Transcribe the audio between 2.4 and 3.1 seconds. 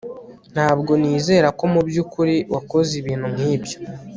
wakoze